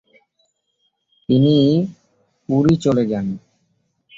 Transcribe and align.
তিনি 1.29 1.55
পুরী 2.49 2.75
চলে 2.75 3.03
যান। 3.05 3.25